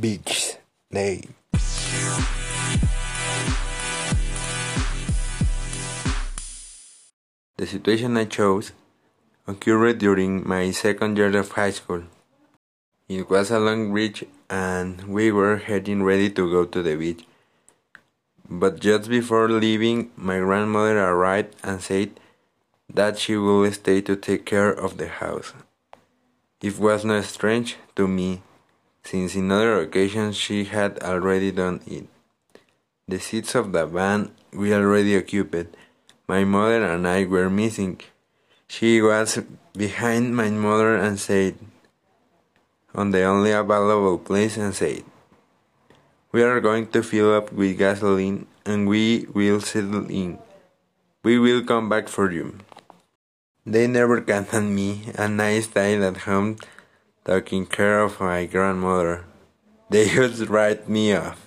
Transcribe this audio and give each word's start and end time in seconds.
beach 0.00 0.56
day. 0.90 1.22
The 7.56 7.66
situation 7.66 8.16
I 8.16 8.24
chose 8.24 8.72
occurred 9.46 9.98
during 9.98 10.46
my 10.46 10.70
second 10.72 11.16
year 11.16 11.36
of 11.36 11.52
high 11.52 11.70
school. 11.70 12.02
It 13.08 13.30
was 13.30 13.50
a 13.50 13.60
long 13.60 13.92
bridge 13.92 14.24
and 14.50 15.02
we 15.04 15.30
were 15.30 15.56
getting 15.56 16.02
ready 16.02 16.30
to 16.30 16.50
go 16.50 16.64
to 16.64 16.82
the 16.82 16.96
beach. 16.96 17.24
But 18.48 18.80
just 18.80 19.08
before 19.08 19.48
leaving, 19.48 20.10
my 20.16 20.38
grandmother 20.38 20.98
arrived 20.98 21.54
and 21.62 21.80
said 21.80 22.18
that 22.92 23.18
she 23.18 23.36
will 23.36 23.70
stay 23.72 24.00
to 24.02 24.16
take 24.16 24.44
care 24.44 24.70
of 24.70 24.98
the 24.98 25.08
house. 25.08 25.52
It 26.60 26.78
was 26.78 27.04
not 27.04 27.24
strange 27.24 27.76
to 27.96 28.08
me, 28.08 28.42
since 29.04 29.36
in 29.36 29.52
other 29.52 29.80
occasions 29.80 30.36
she 30.36 30.64
had 30.64 30.98
already 31.02 31.52
done 31.52 31.80
it. 31.86 32.06
The 33.06 33.20
seats 33.20 33.54
of 33.54 33.72
the 33.72 33.86
van 33.86 34.32
we 34.52 34.72
already 34.72 35.16
occupied. 35.16 35.76
My 36.26 36.44
mother 36.44 36.84
and 36.84 37.06
I 37.06 37.24
were 37.24 37.50
missing. 37.50 38.00
She 38.66 39.02
was 39.02 39.38
behind 39.76 40.34
my 40.34 40.48
mother 40.48 40.96
and 40.96 41.20
said, 41.20 41.56
on 42.94 43.10
the 43.10 43.24
only 43.24 43.50
available 43.50 44.18
place 44.18 44.56
and 44.56 44.74
said, 44.74 45.02
We 46.32 46.42
are 46.42 46.60
going 46.60 46.86
to 46.88 47.02
fill 47.02 47.34
up 47.34 47.52
with 47.52 47.76
gasoline 47.76 48.46
and 48.64 48.88
we 48.88 49.26
will 49.34 49.60
settle 49.60 50.08
in. 50.08 50.38
We 51.22 51.38
will 51.38 51.64
come 51.64 51.88
back 51.88 52.08
for 52.08 52.30
you. 52.30 52.56
They 53.66 53.86
never 53.86 54.20
counted 54.22 54.62
me 54.62 55.12
and 55.18 55.40
I 55.42 55.60
stayed 55.60 56.00
at 56.00 56.28
home 56.28 56.56
taking 57.24 57.66
care 57.66 58.00
of 58.00 58.20
my 58.20 58.46
grandmother. 58.46 59.24
They 59.90 60.08
just 60.08 60.48
write 60.48 60.88
me 60.88 61.14
off. 61.14 61.40